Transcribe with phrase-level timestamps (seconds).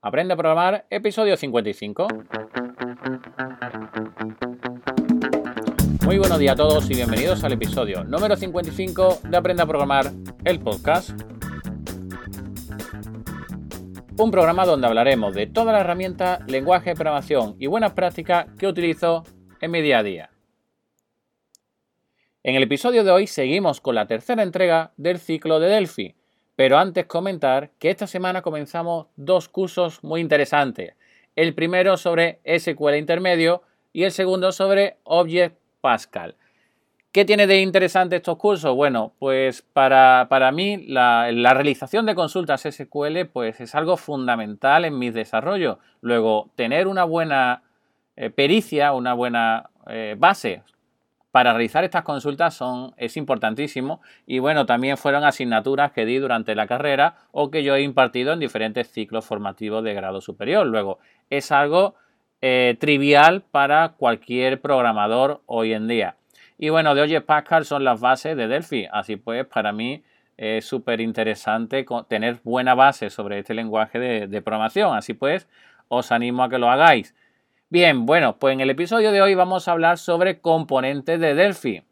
[0.00, 2.06] Aprende a programar, episodio 55.
[6.04, 10.12] Muy buenos días a todos y bienvenidos al episodio número 55 de Aprende a programar,
[10.44, 11.10] el podcast.
[14.16, 18.68] Un programa donde hablaremos de todas las herramientas, lenguaje de programación y buenas prácticas que
[18.68, 19.24] utilizo
[19.60, 20.30] en mi día a día.
[22.44, 26.17] En el episodio de hoy seguimos con la tercera entrega del ciclo de Delphi,
[26.58, 30.96] pero antes comentar que esta semana comenzamos dos cursos muy interesantes.
[31.36, 36.34] El primero sobre SQL intermedio y el segundo sobre Object Pascal.
[37.12, 38.74] ¿Qué tiene de interesante estos cursos?
[38.74, 45.10] Bueno, pues para, mí la, realización de consultas SQL pues es algo fundamental en mi
[45.10, 45.78] desarrollo.
[46.00, 47.62] Luego, tener una buena
[48.16, 50.64] eh, pericia, una buena eh, base
[51.38, 56.56] para realizar estas consultas son, es importantísimo y bueno, también fueron asignaturas que di durante
[56.56, 60.66] la carrera o que yo he impartido en diferentes ciclos formativos de grado superior.
[60.66, 60.98] Luego,
[61.30, 61.94] es algo
[62.42, 66.16] eh, trivial para cualquier programador hoy en día.
[66.58, 70.02] Y bueno, de Oye Pascal son las bases de Delphi, así pues para mí
[70.36, 75.46] es súper interesante tener buena base sobre este lenguaje de programación, así pues
[75.86, 77.14] os animo a que lo hagáis.
[77.70, 81.82] Bien, bueno, pues en el episodio de hoy vamos a hablar sobre componentes de Delphi.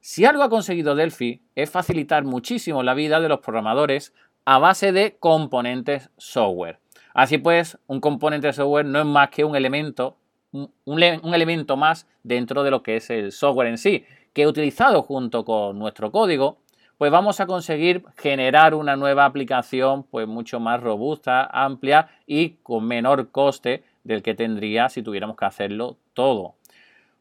[0.00, 4.92] Si algo ha conseguido Delphi es facilitar muchísimo la vida de los programadores a base
[4.92, 6.78] de componentes software.
[7.12, 10.16] Así pues, un componente software no es más que un elemento,
[10.52, 15.02] un, un elemento más dentro de lo que es el software en sí, que utilizado
[15.02, 16.58] junto con nuestro código,
[16.98, 22.86] pues vamos a conseguir generar una nueva aplicación pues mucho más robusta, amplia y con
[22.86, 26.54] menor coste del que tendría si tuviéramos que hacerlo todo.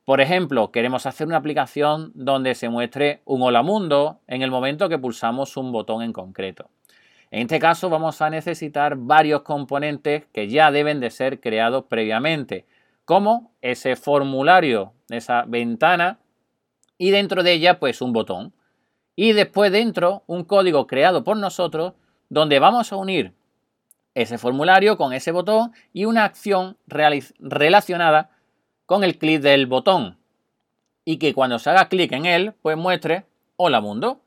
[0.06, 4.88] Por ejemplo, queremos hacer una aplicación donde se muestre un hola mundo en el momento
[4.88, 6.70] que pulsamos un botón en concreto.
[7.32, 12.66] En este caso vamos a necesitar varios componentes que ya deben de ser creados previamente,
[13.04, 16.20] como ese formulario, esa ventana
[17.00, 18.54] y dentro de ella pues un botón.
[19.16, 21.94] Y después dentro un código creado por nosotros
[22.30, 23.34] donde vamos a unir
[24.16, 28.32] ese formulario con ese botón y una acción relacionada
[28.86, 30.18] con el clic del botón
[31.04, 33.26] y que cuando se haga clic en él pues muestre
[33.58, 34.22] hola mundo.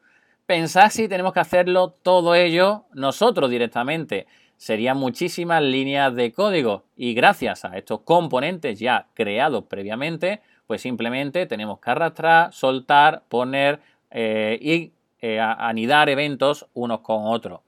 [0.47, 4.27] Pensad si tenemos que hacerlo todo ello nosotros directamente.
[4.57, 11.47] Serían muchísimas líneas de código y gracias a estos componentes ya creados previamente pues simplemente
[11.47, 17.61] tenemos que arrastrar, soltar, poner eh, y eh, anidar eventos unos con otros.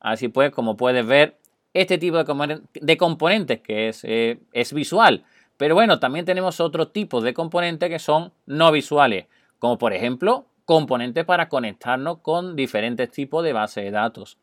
[0.00, 1.38] Así pues, como puedes ver,
[1.74, 5.24] este tipo de, componentes que es, eh, es visual.
[5.56, 9.26] Pero bueno, también tenemos otro tipo de componentes que son no visuales,
[9.58, 14.38] como por ejemplo componentes para conectarnos con diferentes tipos de bases de datos.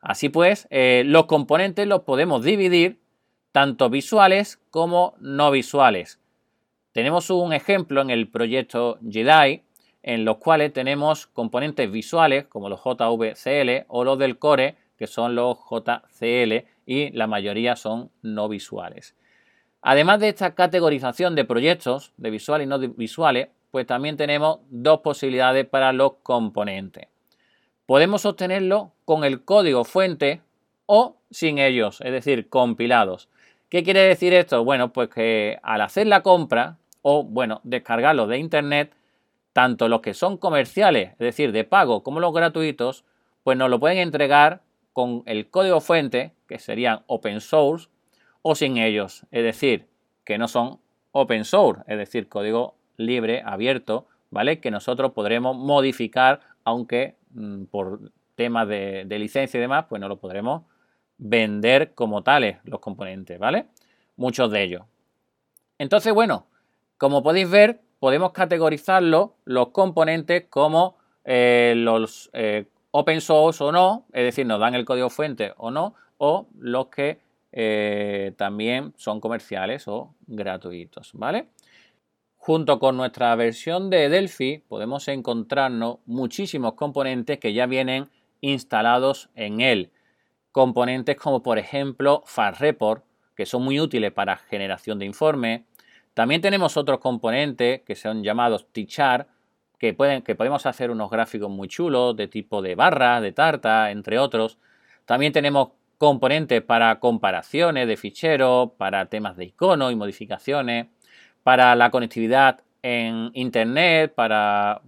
[0.00, 2.98] Así pues, eh, los componentes los podemos dividir
[3.52, 6.18] tanto visuales como no visuales.
[6.92, 9.62] Tenemos un ejemplo en el proyecto Jedi,
[10.02, 15.34] en los cuales tenemos componentes visuales como los JVCL o los del core que son
[15.34, 19.16] los JCL y la mayoría son no visuales.
[19.80, 25.00] Además de esta categorización de proyectos de visuales y no visuales, pues también tenemos dos
[25.00, 27.06] posibilidades para los componentes.
[27.86, 30.42] Podemos obtenerlo con el código fuente
[30.84, 33.30] o sin ellos, es decir, compilados.
[33.70, 34.62] ¿Qué quiere decir esto?
[34.64, 38.92] Bueno, pues que al hacer la compra o, bueno, descargarlo de internet,
[39.54, 43.06] tanto los que son comerciales, es decir, de pago, como los gratuitos,
[43.44, 44.60] pues nos lo pueden entregar
[44.92, 47.88] con el código fuente, que serían open source,
[48.42, 49.86] o sin ellos, es decir,
[50.24, 50.80] que no son
[51.12, 54.60] open source, es decir, código libre, abierto, ¿vale?
[54.60, 60.18] Que nosotros podremos modificar, aunque mm, por temas de, licencia y demás, pues no lo
[60.18, 60.62] podremos
[61.18, 63.66] vender como tales los componentes, ¿vale?
[64.16, 64.82] Muchos de ellos.
[65.78, 66.46] Entonces, bueno,
[66.96, 74.06] como podéis ver, podemos categorizarlo, los componentes, como eh, los eh, open source o no,
[74.12, 77.20] es decir, nos dan el código fuente o no, o los que
[77.52, 81.48] eh, también son comerciales o gratuitos, ¿vale?
[82.36, 88.08] Junto con nuestra versión de Delphi podemos encontrarnos muchísimos componentes que ya vienen
[88.40, 89.90] instalados en él.
[90.52, 93.04] Componentes como por ejemplo FastReport,
[93.36, 95.62] que son muy útiles para generación de informes.
[96.14, 99.28] También tenemos otros componentes que son llamados T-Chart,
[99.80, 103.90] que, pueden, que podemos hacer unos gráficos muy chulos de tipo de barra, de tarta,
[103.90, 104.58] entre otros.
[105.06, 110.86] También tenemos componentes para comparaciones de ficheros, para temas de icono y modificaciones,
[111.42, 114.80] para la conectividad en Internet para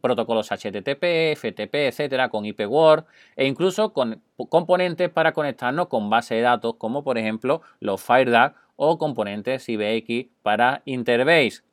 [0.00, 3.04] protocolos HTTP, FTP, etcétera, con IPWord
[3.36, 8.56] e incluso con componentes para conectarnos con bases de datos como por ejemplo los FireDAC
[8.76, 11.67] o componentes IBX para Interbase.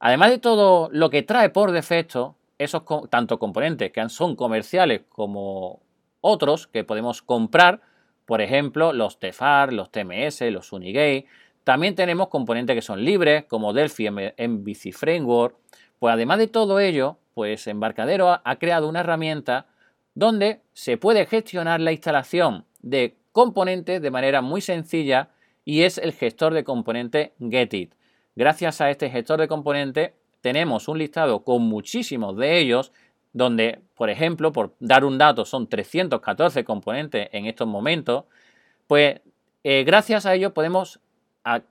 [0.00, 5.80] Además de todo lo que trae por defecto, esos tanto componentes que son comerciales como
[6.20, 7.80] otros que podemos comprar,
[8.26, 11.26] por ejemplo, los TFAR, los TMS, los Unigate,
[11.64, 15.56] también tenemos componentes que son libres, como Delphi MVC Framework.
[15.98, 19.66] Pues además de todo ello, pues Embarcadero ha creado una herramienta
[20.14, 25.30] donde se puede gestionar la instalación de componentes de manera muy sencilla
[25.64, 27.92] y es el gestor de componentes Getit.
[28.38, 30.12] Gracias a este gestor de componentes
[30.42, 32.92] tenemos un listado con muchísimos de ellos
[33.32, 38.26] donde, por ejemplo, por dar un dato, son 314 componentes en estos momentos,
[38.86, 39.20] pues
[39.64, 41.00] eh, gracias a ello podemos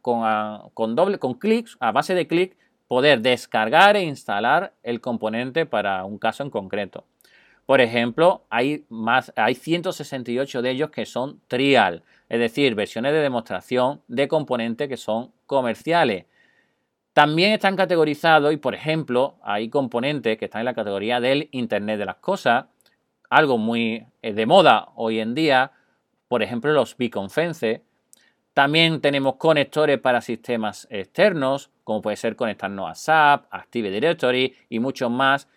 [0.01, 2.57] con, doble, con clics, a base de clic,
[2.89, 7.05] poder descargar e instalar el componente para un caso en concreto.
[7.65, 13.19] Por ejemplo, hay, más, hay 168 de ellos que son trial, es decir, versiones de
[13.19, 16.25] demostración de componentes que son comerciales.
[17.17, 21.97] También están categorizados y, por ejemplo, hay componentes que están en la categoría del Internet
[21.97, 22.65] de las Cosas,
[23.27, 25.71] algo muy eh, de moda hoy en día,
[26.27, 27.27] por ejemplo, los beacon
[28.53, 34.77] también tenemos conectores para sistemas externos, como puede ser conectarnos a SAP, Active Directory y
[34.77, 35.47] muchos más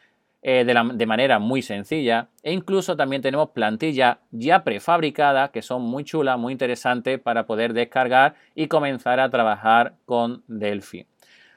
[0.40, 2.30] eh, de, manera muy sencilla.
[2.42, 7.74] E incluso también tenemos plantillas ya prefabricadas que son muy chulas, muy interesantes para poder
[7.74, 11.06] descargar y comenzar a trabajar con Delphi.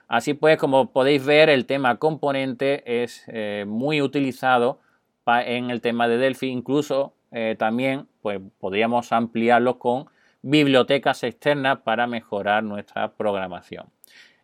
[0.07, 4.79] Así pues, como podéis ver, el tema componente es eh, muy utilizado
[5.25, 6.47] en el tema de Delphi.
[6.47, 10.05] Incluso eh, también pues, podríamos ampliarlo con
[10.41, 13.87] bibliotecas externas para mejorar nuestra programación.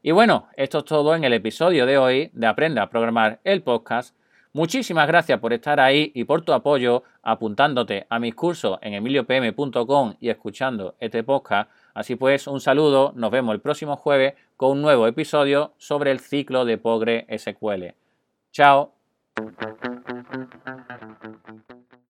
[0.01, 3.61] Y bueno, esto es todo en el episodio de hoy de Aprenda a Programar el
[3.61, 4.15] podcast.
[4.59, 10.15] Muchísimas gracias por estar ahí y por tu apoyo apuntándote a mis cursos en emiliopm.com
[10.19, 11.71] y escuchando este podcast.
[11.93, 16.19] Así pues, un saludo, nos vemos el próximo jueves con un nuevo episodio sobre el
[16.19, 17.93] ciclo de Pogre SQL.
[18.51, 18.91] Chao.